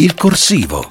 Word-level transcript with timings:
Il 0.00 0.14
corsivo. 0.14 0.86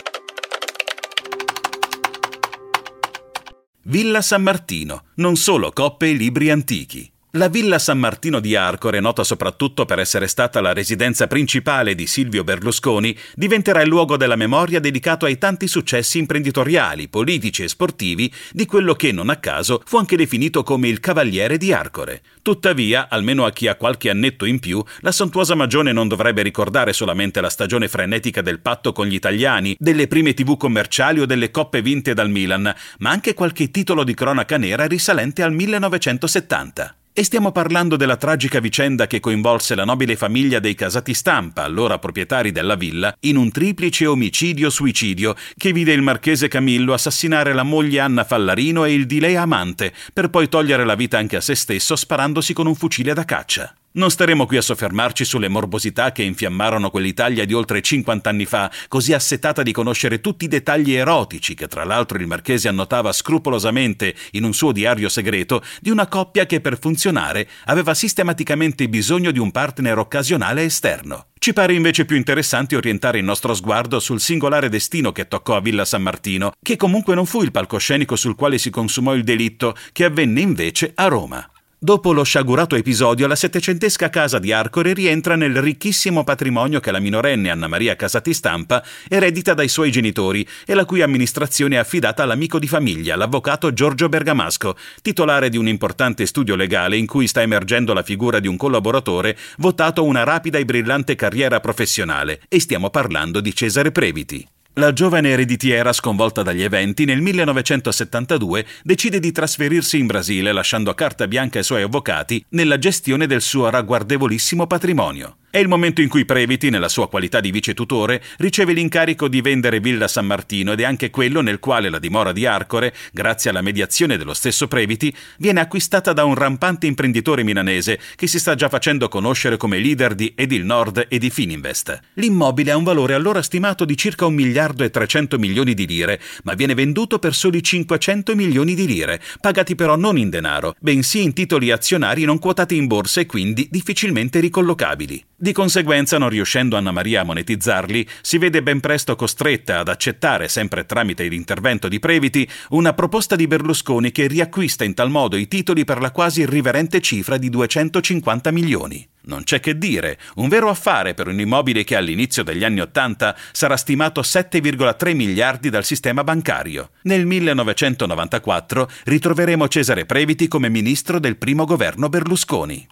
Villa 3.83 4.21
San 4.21 4.43
Martino, 4.43 5.05
non 5.15 5.37
solo 5.37 5.71
coppe 5.71 6.09
e 6.09 6.13
libri 6.13 6.51
antichi. 6.51 7.09
La 7.37 7.49
Villa 7.49 7.77
San 7.77 7.99
Martino 7.99 8.39
di 8.39 8.55
Arcore, 8.55 8.99
nota 8.99 9.23
soprattutto 9.23 9.85
per 9.85 9.99
essere 9.99 10.25
stata 10.25 10.59
la 10.59 10.73
residenza 10.73 11.27
principale 11.27 11.93
di 11.93 12.07
Silvio 12.07 12.43
Berlusconi, 12.43 13.15
diventerà 13.35 13.83
il 13.83 13.89
luogo 13.89 14.17
della 14.17 14.35
memoria 14.35 14.79
dedicato 14.79 15.27
ai 15.27 15.37
tanti 15.37 15.67
successi 15.67 16.17
imprenditoriali, 16.17 17.09
politici 17.09 17.61
e 17.61 17.67
sportivi 17.67 18.33
di 18.51 18.65
quello 18.65 18.95
che, 18.95 19.11
non 19.11 19.29
a 19.29 19.35
caso, 19.35 19.83
fu 19.85 19.97
anche 19.97 20.17
definito 20.17 20.63
come 20.63 20.87
il 20.87 20.99
Cavaliere 20.99 21.57
di 21.57 21.71
Arcore. 21.71 22.23
Tuttavia, 22.41 23.07
almeno 23.07 23.45
a 23.45 23.51
chi 23.51 23.67
ha 23.67 23.75
qualche 23.75 24.09
annetto 24.09 24.45
in 24.45 24.57
più, 24.57 24.83
la 25.01 25.11
sontuosa 25.11 25.53
Magione 25.53 25.91
non 25.91 26.07
dovrebbe 26.07 26.41
ricordare 26.41 26.91
solamente 26.91 27.39
la 27.39 27.51
stagione 27.51 27.87
frenetica 27.87 28.41
del 28.41 28.61
patto 28.61 28.93
con 28.93 29.05
gli 29.05 29.13
italiani, 29.13 29.75
delle 29.77 30.07
prime 30.07 30.33
tv 30.33 30.57
commerciali 30.57 31.19
o 31.19 31.27
delle 31.27 31.51
coppe 31.51 31.83
vinte 31.83 32.15
dal 32.15 32.31
Milan, 32.31 32.73
ma 32.97 33.11
anche 33.11 33.35
qualche 33.35 33.69
titolo 33.69 34.03
di 34.03 34.15
cronaca 34.15 34.57
nera 34.57 34.87
risalente 34.87 35.43
al 35.43 35.53
1970. 35.53 36.96
E 37.19 37.23
stiamo 37.23 37.51
parlando 37.51 37.95
della 37.95 38.15
tragica 38.15 38.59
vicenda 38.59 39.07
che 39.07 39.19
coinvolse 39.19 39.73
la 39.73 39.85
nobile 39.85 40.15
famiglia 40.15 40.59
dei 40.59 40.75
Casati 40.75 41.15
Stampa, 41.15 41.63
allora 41.63 41.97
proprietari 41.97 42.51
della 42.51 42.75
villa, 42.75 43.11
in 43.21 43.37
un 43.37 43.49
triplice 43.49 44.05
omicidio-suicidio 44.05 45.33
che 45.57 45.71
vide 45.71 45.93
il 45.93 46.03
marchese 46.03 46.47
Camillo 46.47 46.93
assassinare 46.93 47.53
la 47.53 47.63
moglie 47.63 48.01
Anna 48.01 48.23
Fallarino 48.23 48.85
e 48.85 48.93
il 48.93 49.07
di 49.07 49.19
lei 49.19 49.35
amante, 49.35 49.93
per 50.13 50.29
poi 50.29 50.47
togliere 50.47 50.85
la 50.85 50.93
vita 50.93 51.17
anche 51.17 51.37
a 51.37 51.41
se 51.41 51.55
stesso 51.55 51.95
sparandosi 51.95 52.53
con 52.53 52.67
un 52.67 52.75
fucile 52.75 53.15
da 53.15 53.25
caccia. 53.25 53.73
Non 53.97 54.11
staremo 54.11 54.45
qui 54.45 54.57
a 54.57 54.61
soffermarci 54.61 55.25
sulle 55.25 55.47
morbosità 55.47 56.11
che 56.11 56.21
infiammarono 56.21 56.91
quell'Italia 56.91 57.45
di 57.45 57.53
oltre 57.53 57.81
50 57.81 58.29
anni 58.29 58.45
fa, 58.45 58.71
così 58.87 59.11
assetata 59.11 59.63
di 59.63 59.71
conoscere 59.71 60.21
tutti 60.21 60.45
i 60.45 60.47
dettagli 60.47 60.93
erotici 60.93 61.55
che 61.55 61.67
tra 61.67 61.83
l'altro 61.83 62.19
il 62.19 62.27
marchese 62.27 62.67
annotava 62.67 63.11
scrupolosamente 63.11 64.13
in 64.33 64.43
un 64.43 64.53
suo 64.53 64.71
diario 64.71 65.09
segreto 65.09 65.63
di 65.81 65.89
una 65.89 66.05
coppia 66.05 66.45
che 66.45 66.61
per 66.61 66.77
funzionare 66.79 67.49
aveva 67.65 67.95
sistematicamente 67.95 68.87
bisogno 68.87 69.31
di 69.31 69.39
un 69.39 69.49
partner 69.49 69.97
occasionale 69.97 70.61
esterno. 70.61 71.29
Ci 71.39 71.53
pare 71.53 71.73
invece 71.73 72.05
più 72.05 72.17
interessante 72.17 72.75
orientare 72.75 73.17
il 73.17 73.23
nostro 73.23 73.55
sguardo 73.55 73.99
sul 73.99 74.21
singolare 74.21 74.69
destino 74.69 75.11
che 75.11 75.27
toccò 75.27 75.55
a 75.55 75.61
Villa 75.61 75.85
San 75.85 76.03
Martino, 76.03 76.51
che 76.61 76.75
comunque 76.75 77.15
non 77.15 77.25
fu 77.25 77.41
il 77.41 77.49
palcoscenico 77.49 78.15
sul 78.15 78.35
quale 78.35 78.59
si 78.59 78.69
consumò 78.69 79.15
il 79.15 79.23
delitto, 79.23 79.75
che 79.91 80.03
avvenne 80.03 80.41
invece 80.41 80.91
a 80.93 81.07
Roma. 81.07 81.49
Dopo 81.79 82.11
lo 82.11 82.23
sciagurato 82.23 82.75
episodio, 82.75 83.27
la 83.27 83.35
settecentesca 83.35 84.09
casa 84.09 84.39
di 84.39 84.51
Arcore 84.51 84.93
rientra 84.93 85.35
nel 85.35 85.61
ricchissimo 85.61 86.23
patrimonio 86.23 86.79
che 86.79 86.89
la 86.89 86.97
minorenne 86.97 87.51
Anna 87.51 87.67
Maria 87.67 87.95
Casati 87.95 88.33
Stampa 88.33 88.83
eredita 89.07 89.53
dai 89.53 89.67
suoi 89.67 89.91
genitori 89.91 90.45
e 90.65 90.73
la 90.73 90.85
cui 90.85 91.03
amministrazione 91.03 91.75
è 91.75 91.77
affidata 91.77 92.23
all'amico 92.23 92.57
di 92.57 92.67
famiglia, 92.67 93.15
l'avvocato 93.15 93.73
Giorgio 93.73 94.09
Bergamasco, 94.09 94.75
titolare 95.03 95.49
di 95.49 95.57
un 95.57 95.67
importante 95.67 96.25
studio 96.25 96.55
legale 96.55 96.97
in 96.97 97.05
cui 97.05 97.27
sta 97.27 97.43
emergendo 97.43 97.93
la 97.93 98.01
figura 98.01 98.39
di 98.39 98.47
un 98.47 98.57
collaboratore 98.57 99.37
votato 99.57 100.03
una 100.03 100.23
rapida 100.23 100.57
e 100.57 100.65
brillante 100.65 101.13
carriera 101.13 101.59
professionale, 101.59 102.41
e 102.49 102.59
stiamo 102.59 102.89
parlando 102.89 103.39
di 103.39 103.53
Cesare 103.53 103.91
Previti. 103.91 104.56
La 104.77 104.93
giovane 104.93 105.29
ereditiera, 105.29 105.91
sconvolta 105.91 106.43
dagli 106.43 106.61
eventi, 106.61 107.03
nel 107.03 107.19
1972 107.19 108.63
decide 108.83 109.19
di 109.19 109.31
trasferirsi 109.31 109.97
in 109.97 110.05
Brasile 110.05 110.51
lasciando 110.51 110.91
a 110.91 110.93
carta 110.93 111.27
bianca 111.27 111.57
ai 111.57 111.63
suoi 111.63 111.81
avvocati 111.81 112.45
nella 112.49 112.77
gestione 112.77 113.25
del 113.25 113.41
suo 113.41 113.71
ragguardevolissimo 113.71 114.67
patrimonio. 114.67 115.37
È 115.49 115.59
il 115.59 115.69
momento 115.69 116.01
in 116.01 116.09
cui 116.09 116.25
Previti, 116.25 116.69
nella 116.69 116.89
sua 116.89 117.07
qualità 117.07 117.39
di 117.39 117.51
vice 117.51 117.73
tutore, 117.73 118.21
riceve 118.39 118.73
l'incarico 118.73 119.29
di 119.29 119.39
vendere 119.39 119.79
Villa 119.79 120.09
San 120.09 120.25
Martino 120.25 120.73
ed 120.73 120.81
è 120.81 120.83
anche 120.83 121.09
quello 121.09 121.39
nel 121.39 121.59
quale 121.59 121.89
la 121.89 121.99
dimora 121.99 122.33
di 122.33 122.45
Arcore, 122.45 122.93
grazie 123.13 123.49
alla 123.49 123.61
mediazione 123.61 124.17
dello 124.17 124.33
stesso 124.33 124.67
Previti, 124.67 125.15
viene 125.37 125.61
acquistata 125.61 126.11
da 126.11 126.25
un 126.25 126.35
rampante 126.35 126.85
imprenditore 126.85 127.43
milanese 127.43 127.97
che 128.15 128.27
si 128.27 128.39
sta 128.39 128.55
già 128.55 128.67
facendo 128.67 129.07
conoscere 129.07 129.55
come 129.55 129.79
leader 129.79 130.15
di 130.15 130.33
Edil 130.35 130.65
Nord 130.65 131.05
e 131.07 131.17
di 131.17 131.29
Fininvest. 131.29 131.97
L'immobile 132.15 132.71
ha 132.71 132.77
un 132.77 132.83
valore 132.83 133.13
allora 133.13 133.41
stimato 133.41 133.85
di 133.85 133.95
circa 133.95 134.25
un 134.25 134.33
miliardo 134.33 134.83
e 134.83 134.89
300 134.89 135.39
milioni 135.39 135.73
di 135.73 135.87
lire, 135.87 136.19
ma 136.43 136.55
viene 136.55 136.73
venduto 136.73 137.19
per 137.19 137.33
soli 137.33 137.63
500 137.63 138.35
milioni 138.35 138.75
di 138.75 138.85
lire, 138.85 139.21
pagati 139.39 139.75
però 139.75 139.95
non 139.95 140.17
in 140.17 140.29
denaro, 140.29 140.75
bensì 140.77 141.23
in 141.23 141.31
titoli 141.31 141.71
azionari 141.71 142.25
non 142.25 142.37
quotati 142.37 142.75
in 142.75 142.85
borsa 142.85 143.21
e 143.21 143.25
quindi 143.25 143.69
difficilmente 143.71 144.41
ricollocabili. 144.41 145.23
Di 145.39 145.51
conseguenza, 145.51 146.17
non 146.17 146.29
riuscendo 146.29 146.77
Anna 146.77 146.89
Maria 146.89 147.21
a 147.21 147.23
monetizzarli, 147.23 148.09
si 148.21 148.39
vede 148.39 148.63
ben 148.63 148.79
presto 148.79 149.15
costretta 149.15 149.77
ad 149.77 149.87
accettare, 149.87 150.47
sempre 150.47 150.87
tramite 150.87 151.27
l'intervento 151.27 151.87
di 151.87 151.99
Previti, 151.99 152.49
una 152.69 152.93
proposta 152.93 153.35
di 153.35 153.45
Berlusconi 153.45 154.11
che 154.11 154.25
riacquista 154.25 154.83
in 154.83 154.95
tal 154.95 155.11
modo 155.11 155.35
i 155.35 155.47
titoli 155.47 155.83
per 155.83 155.99
la 156.01 156.09
quasi 156.09 156.41
irriverente 156.41 157.01
cifra 157.01 157.37
di 157.37 157.51
250 157.51 158.49
milioni. 158.49 159.07
Non 159.25 159.43
c'è 159.43 159.59
che 159.59 159.77
dire, 159.77 160.17
un 160.37 160.49
vero 160.49 160.69
affare 160.69 161.13
per 161.13 161.27
un 161.27 161.39
immobile 161.39 161.83
che 161.83 161.95
all'inizio 161.95 162.41
degli 162.41 162.63
anni 162.63 162.79
Ottanta 162.79 163.37
sarà 163.51 163.77
stimato 163.77 164.21
7,3 164.21 165.13
miliardi 165.13 165.69
dal 165.69 165.85
sistema 165.85 166.23
bancario. 166.23 166.89
Nel 167.03 167.27
1994 167.27 168.89
ritroveremo 169.03 169.67
Cesare 169.67 170.07
Previti 170.07 170.47
come 170.47 170.69
ministro 170.69 171.19
del 171.19 171.37
primo 171.37 171.65
governo 171.65 172.09
Berlusconi. 172.09 172.87